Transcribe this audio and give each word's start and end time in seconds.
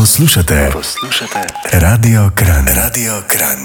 Poslušate, 0.00 0.70
poslušate 0.72 1.38
Radio 1.72 2.30
Kran, 2.34 2.64
Radio 2.76 3.12
Kran. 3.28 3.58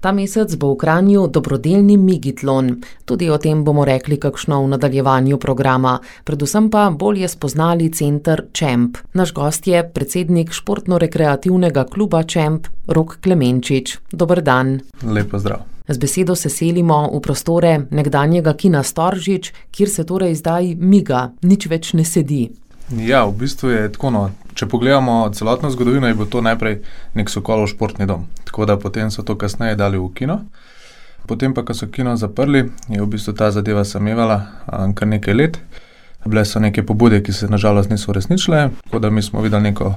Ta 0.00 0.12
mesec 0.12 0.56
bo 0.56 0.74
v 0.74 0.76
Kranju 0.76 1.26
dobrodelni 1.26 1.96
Migitlon. 1.96 2.82
Tudi 3.04 3.30
o 3.30 3.38
tem 3.38 3.64
bomo 3.64 3.84
rekli 3.84 4.20
kakšno 4.20 4.60
v 4.64 4.68
nadaljevanju 4.68 5.38
programa. 5.38 6.00
Predvsem 6.24 6.68
pa 6.70 6.90
bolje 6.90 7.28
spoznali 7.28 7.88
center 7.92 8.44
Čemp. 8.52 8.98
Naš 9.12 9.32
gost 9.32 9.66
je 9.66 9.80
predsednik 9.94 10.52
športno-rekreativnega 10.52 11.88
kluba 11.88 12.22
Čemp, 12.22 12.68
Rok 12.86 13.16
Klemenčič. 13.24 13.98
Dobr 14.12 14.42
dan. 14.42 14.80
Lepo 15.02 15.38
zdrav. 15.38 15.64
Z 15.88 15.98
besedo 15.98 16.36
se 16.36 16.48
selimo 16.48 17.08
v 17.08 17.20
prostore 17.20 17.86
nekdanjega 17.90 18.52
kina 18.52 18.82
Storžič, 18.82 19.52
kjer 19.70 19.88
se 19.88 20.04
torej 20.04 20.34
zdaj 20.34 20.74
miga, 20.76 21.30
nič 21.42 21.66
več 21.72 21.94
ne 21.96 22.04
sedi. 22.04 22.50
Ja, 22.90 23.24
v 23.24 23.32
bistvu 23.32 23.70
je 23.70 23.92
tako. 23.92 24.10
No. 24.10 24.30
Če 24.54 24.66
pogledamo 24.68 25.30
celotno 25.32 25.70
zgodovino, 25.70 26.06
je 26.06 26.14
bil 26.14 26.28
to 26.28 26.42
najprej 26.44 26.82
nek 27.16 27.30
sokolov 27.30 27.70
športni 27.72 28.06
dom. 28.06 28.26
Tako 28.44 28.66
da 28.68 28.76
potem 28.76 29.10
so 29.10 29.22
to 29.22 29.38
kasneje 29.38 29.78
dali 29.80 29.98
v 29.98 30.10
kino. 30.14 30.42
Potem 31.26 31.54
pa, 31.54 31.62
ko 31.64 31.74
so 31.74 31.86
kino 31.86 32.16
zaprli, 32.16 32.66
je 32.88 33.00
v 33.00 33.06
bistvu 33.08 33.32
ta 33.32 33.50
zadeva 33.54 33.84
samevala 33.84 34.42
kar 34.94 35.08
nekaj 35.08 35.34
let. 35.34 35.58
Bile 36.26 36.44
so 36.44 36.60
neke 36.60 36.84
pobude, 36.86 37.22
ki 37.22 37.32
se 37.32 37.48
nažalost 37.48 37.90
niso 37.90 38.10
uresničile, 38.10 38.70
tako 38.84 38.98
da 38.98 39.10
mi 39.10 39.22
smo 39.22 39.40
videli 39.42 39.70
neko 39.70 39.94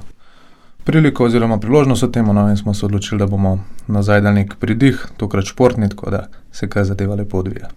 priliko 0.85 1.25
oziroma 1.25 1.57
priložnost 1.59 2.03
v 2.03 2.11
tem, 2.11 2.27
no, 2.29 2.45
in 2.49 2.57
smo 2.57 2.73
se 2.73 2.85
odločili, 2.85 3.19
da 3.19 3.27
bomo 3.27 3.57
nazaj 3.87 4.21
dali 4.21 4.43
nek 4.43 4.55
pridih, 4.61 5.07
tokrat 5.17 5.49
športni, 5.49 5.89
tako 5.89 6.11
da 6.13 6.27
se 6.51 6.69
kaj 6.69 6.83
zadeva 6.91 7.15
lepo 7.15 7.41
odvija. 7.41 7.71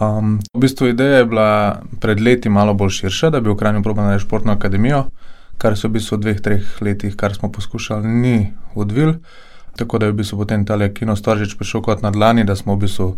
Um, 0.00 0.38
v 0.54 0.60
bistvu 0.64 0.88
ideja 0.88 1.20
je 1.20 1.26
bila 1.28 1.50
pred 2.00 2.20
leti 2.20 2.48
malo 2.48 2.74
bolj 2.74 2.90
širša, 3.00 3.30
da 3.30 3.40
bi 3.40 3.50
v 3.50 3.52
Ukrajini 3.52 3.82
probali 3.82 4.08
narediti 4.08 4.26
športno 4.26 4.52
akademijo, 4.52 5.04
kar 5.58 5.76
se 5.76 5.88
v 5.88 5.98
bistvu 5.98 6.16
v 6.16 6.20
dveh, 6.20 6.40
treh 6.40 6.80
letih, 6.80 7.16
kar 7.16 7.34
smo 7.36 7.52
poskušali, 7.52 8.08
ni 8.08 8.52
odvil. 8.74 9.18
Tako 9.76 9.98
da 9.98 10.06
je 10.06 10.12
v 10.12 10.16
bistvu 10.22 10.38
potem 10.38 10.64
ta 10.64 10.78
Kino 10.88 11.16
Storžič 11.16 11.54
prišel 11.58 11.82
kot 11.82 12.02
na 12.02 12.10
dlani, 12.10 12.44
da 12.44 12.56
smo 12.56 12.74
v 12.74 12.86
bistvu 12.86 13.16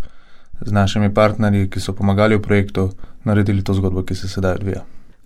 z 0.60 0.72
našimi 0.72 1.14
partnerji, 1.14 1.70
ki 1.70 1.80
so 1.80 1.94
pomagali 1.94 2.36
v 2.36 2.42
projektu, 2.42 2.90
naredili 3.24 3.62
to 3.62 3.74
zgodbo, 3.74 4.02
ki 4.02 4.14
se 4.14 4.28
sedaj 4.28 4.58
odvija. 4.60 4.82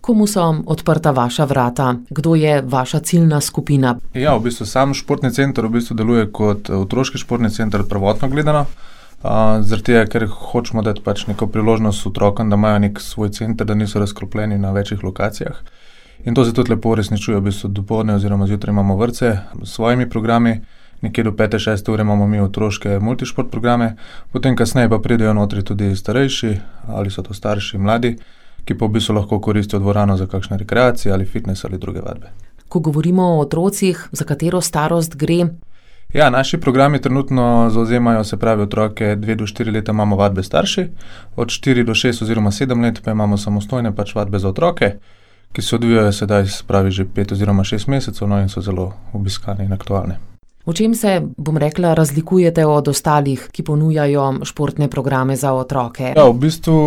Komu 0.07 0.27
so 0.27 0.55
odprta 0.65 1.11
vaša 1.11 1.43
vrata, 1.45 1.95
kdo 2.09 2.35
je 2.35 2.61
vaša 2.61 2.99
ciljna 2.99 3.41
skupina? 3.41 3.97
Ja, 4.13 4.37
v 4.37 4.45
bistvu 4.45 4.65
sam 4.65 4.93
športni 4.95 5.33
center 5.35 5.65
v 5.65 5.73
bistvu 5.73 5.97
deluje 5.99 6.29
kot 6.31 6.69
otroški 6.69 7.19
športni 7.19 7.49
center, 7.51 7.83
prvotno 7.89 8.29
gledano. 8.31 8.61
Uh, 8.61 9.59
Zaradi 9.59 9.83
tega, 9.83 10.05
ker 10.07 10.27
hočemo 10.31 10.79
dati 10.81 11.03
pač 11.03 11.25
neko 11.27 11.49
priložnost 11.51 12.07
otrokom, 12.07 12.47
da 12.47 12.55
imajo 12.55 12.79
nek 12.85 13.01
svoj 13.03 13.33
center, 13.35 13.67
da 13.67 13.75
niso 13.75 13.99
razkropljeni 13.99 14.57
na 14.57 14.71
večjih 14.71 15.03
lokacijah. 15.03 15.59
In 16.23 16.35
to 16.35 16.45
se 16.45 16.55
tudi 16.55 16.71
lepo 16.71 16.95
uresničuje, 16.95 17.41
v 17.41 17.49
bistvu 17.49 17.73
dopoledne 17.75 18.15
oziroma 18.15 18.47
zjutraj 18.47 18.71
imamo 18.71 18.95
vrtce 18.95 19.37
s 19.63 19.75
svojimi 19.75 20.09
programi, 20.09 20.61
nekje 21.01 21.23
do 21.23 21.31
5-6 21.31 21.91
ure 21.91 22.07
imamo 22.07 22.27
mi 22.27 22.39
otroške 22.39 22.99
multišport 22.99 23.51
programe, 23.51 23.95
potem 24.31 24.55
kasneje 24.55 24.89
pa 24.89 25.03
pridejo 25.03 25.33
notri 25.33 25.63
tudi 25.63 25.95
starejši 25.95 26.57
ali 26.87 27.11
so 27.11 27.27
to 27.27 27.33
starši, 27.33 27.77
mladi 27.77 28.15
ki 28.67 28.75
pa 28.75 28.85
v 28.85 28.97
bistvu 28.97 29.15
lahko 29.15 29.39
koristijo 29.39 29.79
dvorano 29.79 30.17
za 30.17 30.27
kakšne 30.27 30.57
rekreacije 30.57 31.13
ali 31.13 31.25
fitness 31.25 31.65
ali 31.65 31.77
druge 31.77 32.01
vadbe. 32.01 32.33
Ko 32.69 32.79
govorimo 32.79 33.23
o 33.23 33.39
otrocih, 33.39 34.09
za 34.11 34.25
katero 34.25 34.61
starost 34.61 35.15
gre? 35.15 35.47
Ja, 36.13 36.29
naši 36.29 36.57
programi 36.57 37.01
trenutno 37.01 37.69
zauzemajo, 37.69 38.23
se 38.23 38.37
pravi, 38.37 38.61
otroke 38.61 39.15
2 39.15 39.35
do 39.35 39.45
4 39.45 39.73
leta 39.73 39.91
imamo 39.91 40.15
vadbe 40.15 40.43
starši, 40.43 40.87
od 41.35 41.47
4 41.47 41.83
do 41.83 41.91
6 41.91 42.23
oziroma 42.23 42.51
7 42.51 42.83
let 42.83 43.01
pa 43.03 43.11
imamo 43.11 43.37
samostojne 43.37 43.95
pač 43.95 44.15
vadbe 44.15 44.39
za 44.39 44.49
otroke, 44.49 44.93
ki 45.51 45.61
se 45.61 45.75
odvijajo 45.75 46.11
sedaj, 46.11 46.45
se 46.45 46.63
pravi, 46.67 46.91
že 46.91 47.05
5 47.05 47.33
oziroma 47.33 47.63
6 47.63 47.89
mesecev 47.89 48.27
no, 48.27 48.41
in 48.41 48.49
so 48.49 48.61
zelo 48.61 48.93
obiskane 49.13 49.65
in 49.65 49.73
aktualne. 49.73 50.19
V 50.67 50.73
čem 50.75 50.91
se, 50.95 51.21
bom 51.37 51.57
rekla, 51.57 51.93
razlikujete 51.95 52.65
od 52.67 52.87
ostalih, 52.91 53.45
ki 53.55 53.63
ponujajo 53.63 54.43
športne 54.43 54.89
programe 54.91 55.35
za 55.39 55.53
otroke? 55.55 56.11
Ja, 56.11 56.25
v 56.27 56.33
bistvu 56.41 56.79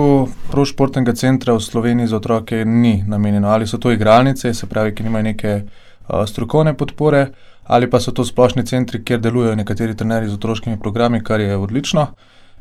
prav 0.52 0.66
športnega 0.68 1.14
centra 1.16 1.54
v 1.56 1.64
Sloveniji 1.64 2.10
za 2.12 2.19
otroke 2.20 2.60
ni 2.69 3.00
namenjeno. 3.08 3.48
Ali 3.48 3.64
so 3.64 3.78
to 3.80 3.88
igralnice, 3.92 4.52
se 4.54 4.66
pravi, 4.69 4.92
ki 4.92 5.06
nimajo 5.06 5.24
neke 5.30 5.52
uh, 5.64 6.26
strokovne 6.28 6.74
podpore, 6.76 7.30
ali 7.64 7.88
pa 7.90 8.00
so 8.04 8.12
to 8.12 8.24
splošni 8.24 8.66
centri, 8.69 9.00
kjer 9.00 9.22
delujejo 9.24 9.56
nekateri 9.56 9.96
trenerji 9.96 10.28
z 10.28 10.36
otroškimi 10.36 10.76
programi, 10.80 11.22
kar 11.24 11.40
je 11.40 11.56
odlično. 11.56 12.06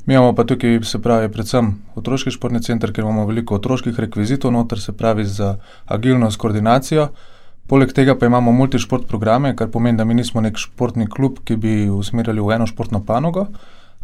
Mi 0.05 0.15
imamo 0.15 0.31
pa 0.35 0.47
tukaj, 0.47 0.79
se 0.87 1.01
pravi, 1.03 1.27
predvsem 1.27 1.73
otroški 1.99 2.31
športni 2.31 2.63
center, 2.63 2.93
kjer 2.95 3.03
imamo 3.03 3.27
veliko 3.27 3.59
otroških 3.59 3.99
rekvizitov 3.99 4.55
noter, 4.55 4.79
se 4.79 4.95
pravi, 4.95 5.27
za 5.27 5.57
agilnost, 5.85 6.39
koordinacijo. 6.39 7.09
Poleg 7.69 7.91
tega 7.93 8.15
pa 8.17 8.25
imamo 8.25 8.51
multišport 8.51 9.03
programe, 9.07 9.51
kar 9.55 9.67
pomeni, 9.69 9.97
da 9.97 10.05
mi 10.05 10.15
nismo 10.17 10.41
nek 10.41 10.57
športni 10.57 11.05
klub, 11.05 11.37
ki 11.45 11.55
bi 11.55 11.73
usmerjali 11.93 12.41
v 12.41 12.55
eno 12.55 12.65
športno 12.65 13.03
panogo, 13.05 13.43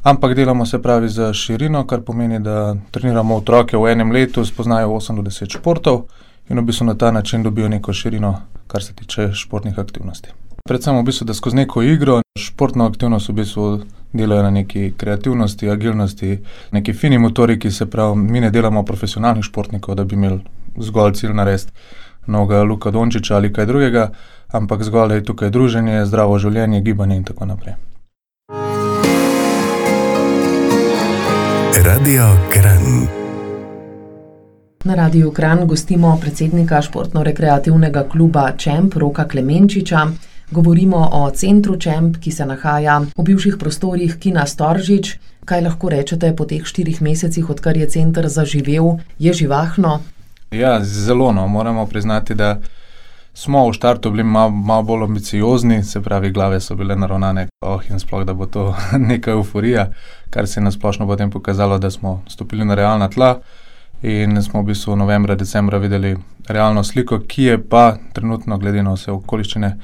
ampak 0.05 0.35
delamo 0.37 0.67
se 0.69 0.77
pravi 0.81 1.09
za 1.09 1.31
širino, 1.33 1.81
kar 1.89 2.03
pomeni, 2.05 2.39
da 2.39 2.75
treniramo 2.91 3.39
otroke 3.41 3.77
v 3.77 3.89
enem 3.95 4.11
letu, 4.13 4.45
spoznajo 4.45 4.93
8 4.99 5.17
do 5.17 5.25
10 5.31 5.57
športov 5.57 6.03
in 6.49 6.61
v 6.61 6.65
bistvu 6.67 6.85
na 6.85 6.93
ta 6.93 7.09
način 7.11 7.43
dobijo 7.43 7.69
neko 7.69 7.93
širino, 7.93 8.35
kar 8.67 8.83
se 8.83 8.93
tiče 8.93 9.31
športnih 9.33 9.79
aktivnosti. 9.79 10.29
Predvsem 10.69 11.01
v 11.01 11.03
bistvu, 11.09 11.25
da 11.25 11.33
skozi 11.33 11.63
neko 11.63 11.81
igro, 11.81 12.21
športno 12.37 12.85
aktivnost 12.85 13.33
v 13.33 13.37
bistvu 13.41 13.67
delajo 14.13 14.43
na 14.43 14.53
neki 14.53 14.91
kreativnosti, 14.97 15.69
agilnosti, 15.69 16.37
neki 16.71 16.93
fini 16.93 17.17
motoriki, 17.17 17.71
se 17.71 17.89
pravi, 17.89 18.15
mi 18.29 18.45
ne 18.45 18.53
delamo 18.53 18.85
profesionalnih 18.85 19.43
športnikov, 19.43 19.95
da 19.95 20.03
bi 20.05 20.15
imeli 20.15 20.43
zgolj 20.77 21.17
cilj 21.17 21.33
narediti 21.33 21.73
novega 22.27 22.63
Luka 22.63 22.91
Dončiča 22.91 23.35
ali 23.35 23.53
kaj 23.53 23.65
drugega, 23.65 24.09
ampak 24.51 24.83
zgolj 24.83 25.13
je 25.13 25.23
tukaj 25.23 25.49
druženje, 25.49 26.05
zdravo 26.05 26.39
življenje, 26.39 26.81
gibanje 26.81 27.15
in 27.15 27.23
tako 27.23 27.45
naprej. 27.45 27.75
Radio 31.85 32.25
Kran. 32.53 33.07
Na 34.85 34.95
Radiu 34.95 35.31
Kran 35.31 35.67
gostimo 35.67 36.17
predsednika 36.21 36.81
športno-rekreativnega 36.81 38.03
kluba 38.09 38.51
Čemp 38.57 38.93
Roka 38.95 39.27
Klemenčiča. 39.27 40.07
Govorimo 40.51 41.09
o 41.11 41.31
centru 41.31 41.77
Čemp, 41.77 42.17
ki 42.21 42.31
se 42.31 42.45
nahaja 42.45 42.99
v 43.17 43.23
bivših 43.23 43.57
prostorih 43.59 44.17
Kina 44.19 44.45
Storžič. 44.45 45.15
Kaj 45.45 45.61
lahko 45.61 45.89
rečete 45.89 46.35
po 46.35 46.45
teh 46.45 46.65
štirih 46.65 47.01
mesecih, 47.01 47.49
odkar 47.49 47.77
je 47.77 47.89
center 47.89 48.29
zaživel, 48.29 48.97
je 49.19 49.33
živahno, 49.33 49.99
Ja, 50.55 50.83
zelo 50.83 51.31
no. 51.31 51.47
Moramo 51.47 51.85
priznati, 51.85 52.35
da 52.35 52.59
smo 53.33 53.69
v 53.69 53.73
startu 53.73 54.11
bili 54.11 54.23
malo 54.23 54.49
mal 54.49 54.83
bolj 54.83 55.03
ambiciozni, 55.03 55.83
se 55.83 56.01
pravi, 56.01 56.31
glave 56.31 56.59
so 56.61 56.75
bile 56.75 56.95
naravnane, 56.95 57.47
oh, 57.61 57.81
in 57.89 57.99
sploh, 57.99 58.23
da 58.23 58.33
bo 58.33 58.45
to 58.45 58.75
neka 59.09 59.31
euforija, 59.31 59.89
kar 60.29 60.47
se 60.47 60.59
je 60.59 60.63
nasplošno 60.63 61.07
potem 61.07 61.31
pokazalo, 61.31 61.77
da 61.77 61.91
smo 61.91 62.21
stopili 62.27 62.65
na 62.65 62.75
realna 62.75 63.09
tla. 63.09 63.39
In 64.01 64.41
smo 64.43 64.61
v 64.61 64.65
bistvu 64.65 64.95
novembra, 64.95 65.35
decembra 65.35 65.77
videli 65.77 66.15
realno 66.47 66.83
sliko, 66.83 67.19
ki 67.19 67.43
je 67.43 67.59
pa 67.69 67.97
trenutno, 68.13 68.57
glede 68.57 68.83
na 68.83 68.93
vse 68.93 69.11
okoliščine, 69.11 69.75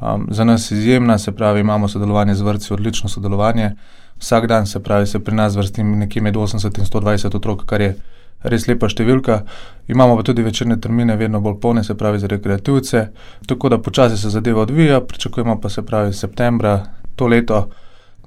um, 0.00 0.28
za 0.30 0.44
nas 0.44 0.70
izjemna. 0.70 1.18
Se 1.18 1.32
pravi, 1.32 1.60
imamo 1.60 1.88
sodelovanje 1.88 2.34
z 2.34 2.42
vrtci, 2.42 2.72
odlično 2.72 3.08
sodelovanje. 3.08 3.70
Vsak 4.18 4.46
dan 4.46 4.66
se 4.66 4.82
pravi, 4.82 5.06
se 5.06 5.18
pri 5.24 5.34
nas 5.34 5.56
vrsti 5.56 5.82
nekje 5.82 6.22
med 6.22 6.34
80 6.34 6.78
in 6.78 6.84
120 6.84 7.36
otrok, 7.36 7.64
kar 7.66 7.80
je 7.80 7.94
res 8.42 8.66
lepa 8.68 8.88
številka. 8.88 9.42
Imamo 9.88 10.16
pa 10.16 10.22
tudi 10.22 10.42
večerne 10.42 10.78
termine, 10.80 11.16
vedno 11.16 11.40
bolj 11.40 11.58
polne, 11.60 11.84
se 11.84 11.94
pravi 11.94 12.18
za 12.18 12.30
rekreativce. 12.30 13.08
Tako 13.46 13.68
da 13.68 13.78
počasi 13.78 14.16
se 14.16 14.30
zadeva 14.30 14.62
odvija, 14.62 15.00
pričakujemo 15.00 15.60
pa 15.60 15.68
se 15.68 15.82
pravi 15.82 16.12
septembra 16.12 16.80
to 17.16 17.26
leto 17.26 17.68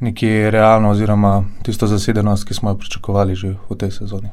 nekje 0.03 0.51
realno, 0.51 0.91
oziroma 0.91 1.43
tisto 1.63 1.87
zasedenost, 1.87 2.47
ki 2.47 2.53
smo 2.53 2.69
jo 2.69 2.77
pričakovali 2.77 3.35
že 3.35 3.55
v 3.69 3.77
tej 3.77 3.91
sezoni. 3.91 4.29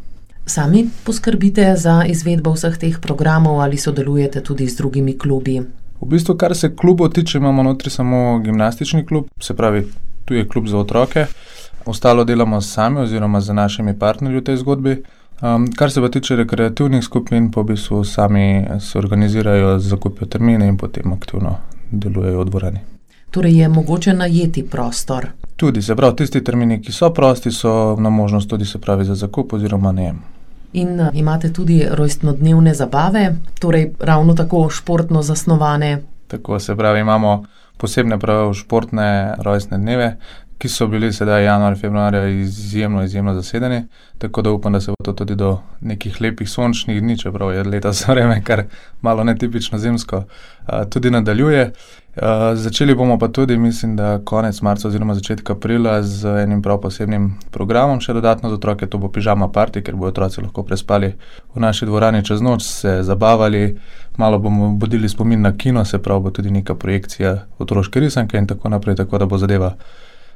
Sami 0.47 0.89
poskrbite 1.05 1.77
za 1.77 2.03
izvedbo 2.09 2.53
vseh 2.57 2.75
teh 2.79 2.97
programov 2.99 3.61
ali 3.61 3.77
sodelujete 3.79 4.41
tudi 4.43 4.67
z 4.67 4.77
drugimi 4.77 5.15
klubi? 5.19 5.61
V 6.01 6.09
bistvu, 6.09 6.35
kar 6.35 6.57
se 6.57 6.73
klubov 6.77 7.13
tiče, 7.13 7.39
imamo 7.39 7.63
notri 7.63 7.91
samo 7.91 8.41
gimnastični 8.41 9.07
klub, 9.07 9.29
se 9.41 9.57
pravi, 9.57 9.85
tu 10.25 10.35
je 10.35 10.49
klub 10.49 10.67
za 10.67 10.79
otroke. 10.79 11.27
Ostalo 11.87 12.25
delamo 12.25 12.61
sami 12.61 13.01
oziroma 13.01 13.41
z 13.41 13.53
našimi 13.53 13.99
partnerji 13.99 14.41
v 14.41 14.45
tej 14.45 14.57
zgodbi. 14.57 14.97
Um, 15.43 15.73
kar 15.73 15.91
se 15.91 16.01
pa 16.01 16.09
tiče 16.09 16.37
rekreativnih 16.37 17.05
skupin, 17.05 17.51
pa 17.51 17.61
v 17.61 17.65
bistvu 17.65 18.05
sami 18.05 18.67
se 18.81 18.99
organizirajo, 18.99 19.79
zakupijo 19.79 20.27
termine 20.29 20.69
in 20.69 20.77
potem 20.77 21.13
aktivno 21.13 21.57
delujejo 21.91 22.41
v 22.41 22.45
dvorani. 22.45 22.81
Torej 23.31 23.57
je 23.59 23.69
mogoče 23.69 24.13
najeti 24.13 24.63
prostor. 24.63 25.27
Tudi, 25.57 25.83
se 25.83 25.97
pravi, 25.97 26.17
tisti 26.17 26.45
termini, 26.45 26.83
ki 26.83 26.93
so 26.93 27.11
prosti, 27.15 27.51
so 27.51 27.97
na 27.99 28.11
možnost 28.11 28.51
tudi 28.51 28.65
se 28.65 28.79
pravi 28.79 29.05
za 29.05 29.15
zakup 29.15 29.53
oziroma 29.53 29.93
najem. 29.93 30.21
In 30.73 31.01
uh, 31.01 31.09
imate 31.15 31.53
tudi 31.53 31.87
rojstnodnevne 31.91 32.75
zabave, 32.75 33.37
torej 33.59 33.91
ravno 33.99 34.35
tako 34.35 34.69
športno 34.71 35.23
zasnovane. 35.23 36.03
Tako 36.27 36.59
se 36.59 36.77
pravi, 36.77 37.01
imamo 37.01 37.45
posebne 37.77 38.19
prav 38.19 38.53
športne 38.55 39.35
rojstne 39.39 39.79
dneve, 39.79 40.17
ki 40.61 40.69
so 40.69 40.87
bili 40.87 41.09
sedaj 41.13 41.45
januar, 41.45 41.79
februarja 41.79 42.27
izjemno, 42.29 43.03
izjemno 43.05 43.35
zasedeni. 43.35 43.85
Tako 44.19 44.43
da 44.43 44.51
upam, 44.53 44.73
da 44.73 44.81
se 44.81 44.91
bo 44.91 45.05
to 45.05 45.13
tudi 45.13 45.35
do 45.35 45.59
nekih 45.81 46.21
lepih 46.21 46.51
sončnih 46.51 47.01
dni, 47.01 47.19
čeprav 47.19 47.55
je 47.55 47.63
leta 47.65 47.93
za 48.01 48.13
vreme 48.13 48.43
kar 48.45 48.65
malo 49.01 49.25
netipično 49.25 49.79
zimsko, 49.79 50.25
tudi 50.91 51.11
nadaljuje. 51.11 51.73
Začeli 52.55 52.95
bomo 52.95 53.19
pa 53.19 53.29
tudi, 53.29 53.57
mislim, 53.57 53.97
da 53.97 54.19
konec 54.25 54.61
marca 54.63 54.89
oziroma 54.89 55.15
začetek 55.15 55.51
aprila 55.51 56.03
z 56.03 56.43
enim 56.43 56.63
prav 56.63 56.81
posebnim 56.81 57.31
programom, 57.51 58.01
še 58.01 58.13
dodatno 58.13 58.51
za 58.51 58.59
otroke, 58.59 58.87
to 58.87 58.99
bo 58.99 59.09
pižama 59.09 59.49
party, 59.49 59.81
ker 59.87 59.97
bodo 59.97 60.11
otroci 60.11 60.43
lahko 60.43 60.67
prespali 60.67 61.15
v 61.55 61.65
naši 61.65 61.89
dvorani 61.89 62.25
čez 62.25 62.43
noč, 62.45 62.67
se 62.67 62.99
zabavali, 63.03 63.79
malo 64.19 64.39
bomo 64.39 64.75
budili 64.77 65.09
spomin 65.09 65.41
na 65.41 65.57
kino, 65.57 65.85
se 65.85 66.03
pravi, 66.03 66.27
bo 66.27 66.31
tudi 66.31 66.51
neka 66.51 66.75
projekcija 66.75 67.37
otroške 67.59 68.01
risanke 68.01 68.39
in 68.39 68.47
tako 68.47 68.69
naprej, 68.69 69.01
tako 69.01 69.19
da 69.19 69.27
bo 69.27 69.39
zadeva 69.39 69.75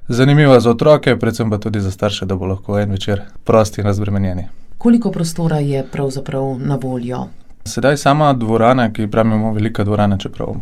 zanimiva 0.09 0.61
za 0.61 0.71
otroke, 0.71 1.17
predvsem 1.19 1.51
pa 1.51 1.59
tudi 1.59 1.81
za 1.81 1.91
starše, 1.91 2.27
da 2.27 2.37
bo 2.37 2.47
lahko 2.47 2.79
en 2.79 2.91
večer 2.91 3.23
prosti 3.45 3.81
in 3.81 3.87
razbremenjeni. 3.87 4.45
Koliko 4.79 5.11
prostora 5.11 5.59
je 5.59 5.87
pravzaprav 5.93 6.59
na 6.59 6.79
voljo? 6.83 7.27
Sedaj 7.65 7.97
sama 7.97 8.33
dvorana, 8.33 8.93
ki 8.93 9.07
pravimo 9.11 9.53
velika 9.53 9.85
dvorana, 9.85 10.19
čeprav 10.19 10.57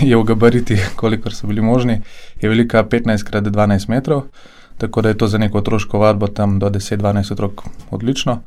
je 0.00 0.16
v 0.16 0.22
gabariti, 0.24 0.76
kolikor 0.96 1.34
so 1.34 1.46
bili 1.46 1.60
možni, 1.60 2.00
je 2.40 2.48
velika 2.48 2.84
15x12 2.84 3.88
metrov, 3.88 4.22
tako 4.78 5.02
da 5.02 5.08
je 5.08 5.18
to 5.18 5.26
za 5.26 5.38
neko 5.38 5.58
otroško 5.58 5.98
vadbo 5.98 6.26
tam 6.26 6.58
do 6.58 6.70
10-12 6.70 7.32
otrok 7.32 7.62
odlično. 7.90 8.40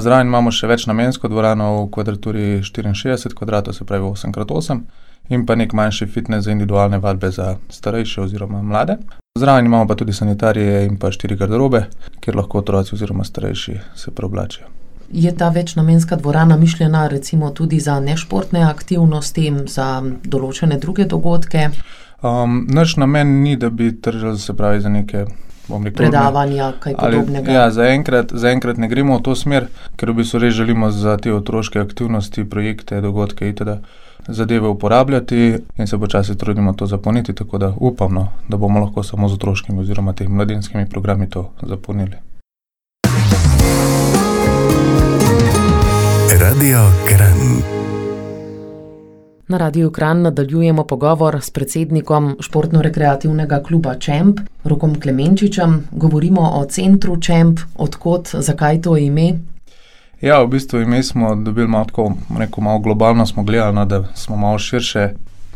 Zraven 0.00 0.26
imamo 0.26 0.50
še 0.50 0.66
večnamensko 0.66 1.28
dvorano 1.28 1.84
v 1.84 1.90
kvadraturi 1.90 2.46
64 2.62 3.34
kvadratov, 3.34 3.74
se 3.74 3.84
pravi 3.84 4.04
8x8, 4.04 4.80
in 5.28 5.46
pa 5.46 5.54
nek 5.54 5.72
manjši 5.72 6.06
fitness 6.06 6.44
za 6.44 6.50
individualne 6.50 6.98
vadbe 6.98 7.30
za 7.30 7.56
starejše 7.70 8.20
oziroma 8.20 8.62
mlade. 8.62 8.96
Zraven 9.38 9.66
imamo 9.66 9.86
pa 9.86 9.94
tudi 9.94 10.12
sanitarije 10.12 10.84
in 10.86 10.96
pa 10.98 11.12
štiri 11.14 11.36
garderobe, 11.36 11.84
kjer 12.20 12.36
lahko 12.36 12.58
otroci 12.58 12.94
oziroma 12.94 13.24
starejši 13.24 13.78
se 13.94 14.10
preoblačijo. 14.10 14.66
Je 15.12 15.36
ta 15.36 15.48
večnamenska 15.48 16.16
dvorana 16.16 16.56
mišljena 16.56 17.06
recimo 17.08 17.50
tudi 17.50 17.80
za 17.80 18.00
nešportne 18.00 18.62
aktivnosti, 18.62 19.52
za 19.66 20.02
določene 20.24 20.78
druge 20.78 21.04
dogodke? 21.04 21.70
Um, 22.22 22.66
naš 22.68 22.96
namen 22.96 23.42
ni, 23.42 23.56
da 23.56 23.70
bi 23.70 23.92
tržili 24.00 24.38
se 24.38 24.56
pravi 24.56 24.80
za 24.80 24.88
neke 24.88 25.24
rekel, 25.68 25.92
predavanja, 25.94 26.72
kaj 26.80 26.94
podobnega. 26.98 27.52
Ja, 27.52 27.70
zaenkrat 27.70 28.32
za 28.32 28.54
ne 28.76 28.88
gremo 28.88 29.18
v 29.18 29.22
to 29.22 29.36
smer, 29.36 29.68
ker 29.96 30.10
v 30.10 30.20
bistvu 30.22 30.40
res 30.40 30.54
želimo 30.54 30.90
za 30.90 31.16
te 31.16 31.32
otroške 31.32 31.80
aktivnosti, 31.80 32.44
projekte, 32.44 33.00
dogodke 33.00 33.48
itd. 33.48 33.78
Zadeve 34.28 34.68
uporabljati 34.68 35.56
in 35.78 35.86
se 35.86 35.98
počasi 35.98 36.38
trudimo 36.38 36.72
to 36.72 36.86
zapolniti, 36.86 37.34
tako 37.34 37.58
da 37.58 37.74
upamo, 37.80 38.28
da 38.48 38.56
bomo 38.56 38.80
lahko 38.80 39.02
samo 39.02 39.28
z 39.28 39.34
otroškimi 39.34 39.80
oziroma 39.80 40.12
temi 40.12 40.34
mladinskimi 40.34 40.88
programi 40.88 41.30
to 41.30 41.50
zapolnili. 41.62 42.16
Radio 46.40 46.78
Kran. 47.08 47.62
Na 49.48 49.58
Radiu 49.58 49.90
Kran 49.90 50.22
nadaljujemo 50.22 50.84
pogovor 50.84 51.38
s 51.42 51.50
predsednikom 51.50 52.36
športno-rekreativnega 52.40 53.62
kluba 53.62 53.94
Čemp, 53.94 54.40
Rokom 54.64 55.00
Klemenčičem. 55.00 55.88
Govorimo 55.92 56.40
o 56.40 56.64
centru 56.64 57.20
Čemp, 57.20 57.60
odkot, 57.76 58.28
zakaj 58.32 58.82
to 58.82 58.96
ime. 58.96 59.32
Ja, 60.20 60.42
v 60.42 60.48
bistvu 60.48 60.80
ime 60.80 61.02
smo 61.02 61.34
dobili 61.34 61.68
malo 61.68 61.84
tako, 61.84 62.12
neko 62.38 62.60
malo 62.60 62.78
globalno 62.78 63.26
smo 63.26 63.42
gledali, 63.42 63.74
no, 63.74 63.84
da 63.84 64.04
smo 64.14 64.36
malo 64.36 64.58
širše. 64.58 65.08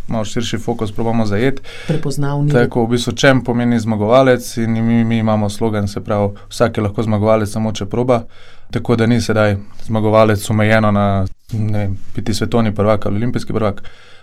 Malo 0.08 0.24
širši 0.24 0.58
fokus 0.58 0.92
probamo 0.92 1.26
zajeti. 1.26 1.62
Prepoznavni. 1.86 2.52
Tako 2.52 2.84
v 2.84 2.88
bistvu 2.88 3.12
čem 3.12 3.44
pomeni 3.44 3.78
zmagovalec, 3.80 4.56
in 4.56 4.72
mi, 4.72 5.04
mi 5.04 5.18
imamo 5.18 5.48
slogan, 5.50 5.88
se 5.88 6.00
pravi, 6.04 6.28
vsak 6.48 6.76
je 6.76 6.82
lahko 6.82 7.02
zmagovalec, 7.02 7.50
samo 7.50 7.72
če 7.72 7.86
proba. 7.86 8.22
Tako 8.70 8.96
da 8.96 9.06
ni 9.06 9.20
sedaj 9.20 9.56
zmagovalec 9.84 10.50
omejeno 10.50 10.90
na 10.90 11.26
ne, 11.52 11.90
biti 12.16 12.34
svetovni 12.34 12.74
prvak 12.74 13.06
ali 13.06 13.16
olimpijski 13.16 13.52
prvak, 13.52 13.82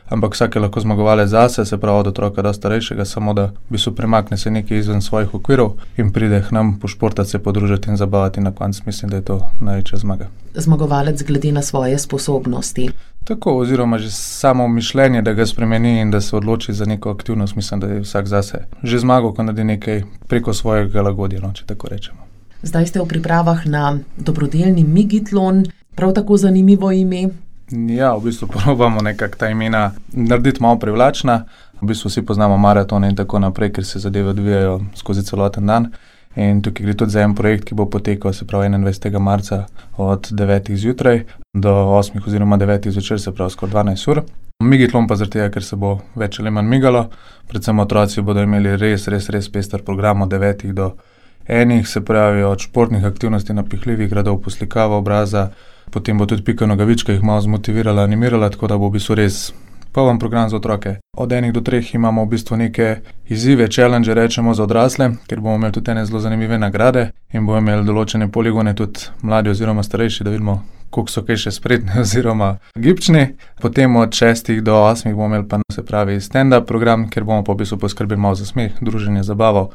ampak 0.09 0.33
vsak 0.33 0.55
je 0.55 0.61
lahko 0.61 0.79
zmagovalec 0.79 1.29
zase, 1.29 1.65
se 1.65 1.77
pravi 1.77 1.99
od 1.99 2.07
otroka 2.07 2.41
do 2.41 2.53
starejšega, 2.53 3.05
samo 3.05 3.33
da 3.33 3.51
bi 3.69 3.77
se 3.77 3.95
premaknil 3.95 4.37
se 4.37 4.51
nekaj 4.51 4.77
izven 4.77 5.01
svojih 5.01 5.33
okvirov 5.33 5.71
in 5.97 6.11
pride 6.11 6.43
k 6.47 6.51
nam 6.51 6.79
pošportati, 6.79 7.29
se 7.29 7.39
podružiti 7.39 7.89
in 7.89 7.97
zabavati. 7.97 8.41
Na 8.41 8.51
koncu 8.51 8.81
mislim, 8.85 9.09
da 9.09 9.17
je 9.17 9.23
to 9.23 9.39
največja 9.61 9.97
zmaga. 9.97 10.27
Zmagovalec 10.53 11.23
glede 11.23 11.51
na 11.51 11.61
svoje 11.61 11.99
sposobnosti. 11.99 12.89
Tako, 13.23 13.57
oziroma 13.57 13.97
že 13.97 14.11
samo 14.11 14.67
mišljenje, 14.67 15.21
da 15.21 15.33
ga 15.33 15.45
spremeni 15.45 15.99
in 16.01 16.11
da 16.11 16.21
se 16.21 16.35
odloči 16.35 16.73
za 16.73 16.85
neko 16.85 17.11
aktivnost, 17.11 17.55
mislim, 17.55 17.79
da 17.79 17.87
je 17.87 17.99
vsak 18.01 18.27
zase 18.27 18.65
že 18.83 18.99
zmagal, 18.99 19.33
ko 19.33 19.43
naredi 19.43 19.63
nekaj 19.63 20.03
preko 20.27 20.53
svojega 20.53 21.01
lagodja, 21.01 21.39
no, 21.39 21.53
če 21.53 21.65
tako 21.65 21.87
rečemo. 21.87 22.19
Zdaj 22.63 22.87
ste 22.87 22.99
v 22.99 23.07
pripravah 23.07 23.65
na 23.65 23.99
dobrodelni 24.17 24.83
Migitlon, 24.83 25.65
prav 25.95 26.13
tako 26.13 26.37
zanimivo 26.37 26.91
ime. 26.91 27.29
Ja, 27.71 28.15
v 28.15 28.23
bistvu 28.23 28.47
probujemo 28.53 29.01
nekako 29.01 29.37
ta 29.37 29.49
imena 29.49 29.91
narediti 30.11 30.61
malo 30.61 30.79
privlačna. 30.79 31.43
V 31.81 31.87
bistvu 31.87 32.09
vsi 32.09 32.25
poznamo 32.25 32.57
maratone 32.57 33.09
in 33.09 33.15
tako 33.15 33.39
naprej, 33.39 33.71
ker 33.73 33.85
se 33.85 33.99
zadeve 33.99 34.29
odvijajo 34.29 34.79
skozi 34.95 35.23
celoten 35.23 35.67
dan. 35.67 35.91
In 36.35 36.61
tukaj 36.61 36.85
gre 36.85 36.93
tudi 36.93 37.11
za 37.11 37.21
en 37.21 37.35
projekt, 37.35 37.65
ki 37.65 37.75
bo 37.75 37.85
potekal, 37.89 38.33
se 38.33 38.47
pravi 38.47 38.67
21. 38.67 39.19
marca 39.19 39.65
od 39.97 40.31
9. 40.31 40.75
zjutraj 40.75 41.23
do 41.53 41.73
8. 41.73 42.27
oziroma 42.27 42.57
9. 42.57 42.89
zvečer, 42.89 43.21
se 43.21 43.33
pravi 43.33 43.51
skoraj 43.51 43.73
12 43.73 44.11
ur. 44.11 44.21
Migitlom 44.63 45.07
pa 45.07 45.15
zaradi 45.15 45.31
tega, 45.31 45.49
ker 45.49 45.63
se 45.63 45.75
bo 45.75 45.99
več 46.15 46.39
ali 46.39 46.51
manj 46.51 46.67
migalo, 46.67 47.09
predvsem 47.47 47.79
otroci 47.79 48.21
bodo 48.21 48.43
imeli 48.43 48.75
res, 48.77 49.07
res, 49.07 49.29
res 49.29 49.49
pester 49.49 49.83
program 49.83 50.21
od 50.21 50.29
9. 50.29 50.73
do 50.73 50.89
12 50.89 51.19
enih, 51.49 51.87
se 51.87 52.01
pravi 52.05 52.43
od 52.43 52.59
športnih 52.59 53.05
aktivnosti 53.05 53.53
napihljivih 53.53 54.09
gradov, 54.09 54.37
poslikava 54.41 54.97
obraza, 54.97 55.49
potem 55.91 56.17
bo 56.17 56.25
tudi 56.25 56.43
Pika 56.43 56.65
Nogavička 56.65 57.13
jih 57.13 57.23
malo 57.23 57.41
zmotivirala, 57.41 58.03
animirala, 58.03 58.49
tako 58.49 58.67
da 58.67 58.77
bo 58.77 58.89
v 58.89 58.97
bistvu 58.97 59.15
res 59.15 59.51
poln 59.91 60.19
program 60.19 60.49
za 60.49 60.57
otroke. 60.57 60.95
Od 61.17 61.31
enih 61.31 61.53
do 61.53 61.61
treh 61.61 61.95
imamo 61.95 62.23
v 62.25 62.29
bistvu 62.29 62.57
neke 62.57 62.95
izzive, 63.27 63.67
challenge, 63.67 64.13
rečemo 64.13 64.53
za 64.53 64.63
odrasle, 64.63 65.11
ker 65.27 65.39
bomo 65.39 65.55
imeli 65.55 65.73
tudi 65.73 65.91
ene 65.91 66.05
zelo 66.05 66.19
zanimive 66.19 66.57
nagrade 66.57 67.11
in 67.33 67.45
bomo 67.45 67.57
imeli 67.57 67.85
določene 67.85 68.31
poligone 68.31 68.75
tudi 68.75 69.09
mladi 69.21 69.49
oziroma 69.49 69.83
starejši, 69.83 70.23
da 70.23 70.29
vidimo. 70.29 70.61
Kako 70.89 71.11
so 71.13 71.21
kaj 71.21 71.37
še 71.37 71.51
spretni, 71.53 71.99
oziroma 72.03 72.55
gibčni. 72.73 73.35
Potem 73.61 73.95
od 73.95 74.09
6 74.09 74.61
do 74.65 74.73
8 74.73 75.13
bomo 75.13 75.27
imeli 75.29 75.45
pa 75.49 75.59
se 75.73 75.85
pravi 75.85 76.17
stand-up 76.21 76.65
program, 76.65 77.09
kjer 77.09 77.23
bomo 77.23 77.43
pa 77.43 77.53
v 77.53 77.61
bistvu 77.61 77.77
poskrbeli 77.77 78.21
malo 78.21 78.35
za 78.35 78.45
smeh, 78.45 78.73
druženje, 78.81 79.23
zabavo 79.23 79.69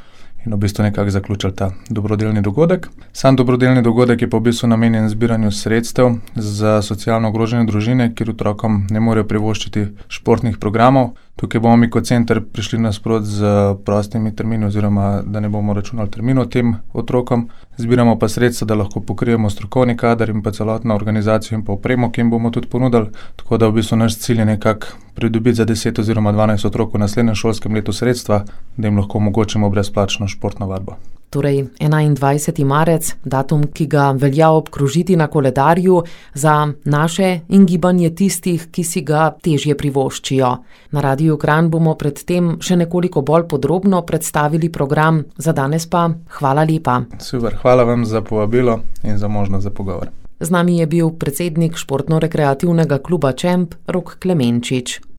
in 0.46 0.54
v 0.54 0.56
bistvu 0.56 0.82
nekako 0.82 1.10
zaključili 1.10 1.56
ta 1.56 1.70
dobrodelni 1.88 2.42
dogodek. 2.42 2.88
Sam 3.12 3.36
dobrodelni 3.36 3.82
dogodek 3.82 4.22
je 4.22 4.30
pa 4.30 4.36
v 4.36 4.40
bistvu 4.40 4.68
namenjen 4.68 5.08
zbiranju 5.08 5.50
sredstev 5.50 6.10
za 6.34 6.82
socialno 6.82 7.28
ogrožene 7.28 7.64
družine, 7.64 8.14
kjer 8.14 8.30
otrokom 8.30 8.86
ne 8.90 9.00
morejo 9.00 9.24
privoščiti 9.28 9.86
športnih 10.08 10.58
programov. 10.58 11.14
Tukaj 11.36 11.60
bomo 11.60 11.76
mi 11.76 11.88
kot 11.90 12.06
center 12.06 12.38
prišli 12.52 12.78
nasprot 12.78 13.24
z 13.26 13.44
prostimi 13.84 14.30
termini, 14.36 14.66
oziroma 14.66 15.22
da 15.26 15.40
ne 15.40 15.48
bomo 15.48 15.74
računali 15.74 16.10
terminov 16.10 16.46
tem 16.46 16.76
otrokom. 16.92 17.48
Zbiramo 17.76 18.18
pa 18.18 18.28
sredstva, 18.28 18.66
da 18.66 18.74
lahko 18.74 19.00
pokrijemo 19.00 19.50
strokovni 19.50 19.96
kader 19.96 20.30
in 20.30 20.42
pa 20.42 20.52
celotno 20.52 20.94
organizacijo 20.94 21.58
in 21.58 21.64
pa 21.64 21.72
opremo, 21.72 22.10
ki 22.10 22.20
jim 22.20 22.30
bomo 22.30 22.50
tudi 22.50 22.68
ponudili. 22.68 23.10
Tako 23.36 23.58
da 23.58 23.68
v 23.68 23.80
bistvu 23.80 23.96
naš 23.96 24.18
cilj 24.18 24.38
je 24.38 24.44
nekako 24.44 24.86
pridobiti 25.14 25.56
za 25.56 25.66
10 25.66 26.00
oziroma 26.00 26.32
12 26.32 26.66
otrok 26.66 26.94
v 26.94 26.98
naslednjem 26.98 27.34
šolskem 27.34 27.74
letu 27.74 27.92
sredstva, 27.92 28.44
da 28.76 28.88
jim 28.88 28.98
lahko 28.98 29.18
omogočimo 29.18 29.70
brezplačno 29.70 30.28
športno 30.28 30.66
vadbo 30.66 30.96
torej 31.34 31.66
21. 31.82 32.62
marec, 32.64 33.10
datum, 33.26 33.66
ki 33.74 33.88
ga 33.90 34.12
velja 34.14 34.52
obkrožiti 34.54 35.16
na 35.18 35.26
koledarju 35.26 36.02
za 36.34 36.54
naše 36.84 37.40
in 37.48 37.66
gibanje 37.66 38.12
tistih, 38.14 38.68
ki 38.70 38.84
si 38.84 39.02
ga 39.02 39.32
težje 39.42 39.74
privoščijo. 39.74 40.50
Na 40.94 41.02
Radiu 41.02 41.36
Kran 41.36 41.70
bomo 41.74 41.96
predtem 41.98 42.54
še 42.62 42.78
nekoliko 42.78 43.24
bolj 43.26 43.48
podrobno 43.50 44.04
predstavili 44.06 44.70
program, 44.70 45.24
za 45.36 45.52
danes 45.52 45.88
pa 45.90 46.06
hvala 46.38 46.62
lepa. 46.70 47.00
Super, 47.18 47.58
hvala 47.62 47.82
vam 47.88 48.04
za 48.06 48.22
povabilo 48.22 48.78
in 49.02 49.18
za 49.18 49.28
možnost 49.28 49.66
za 49.66 49.74
pogovor. 49.74 50.12
Z 50.40 50.50
nami 50.54 50.78
je 50.78 50.86
bil 50.86 51.10
predsednik 51.18 51.74
športno-rekreativnega 51.78 53.00
kluba 53.02 53.32
Čemp 53.32 53.74
Rok 53.86 54.16
Klemenčič. 54.22 55.13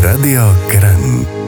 Radio 0.00 0.52
Kran. 0.68 1.45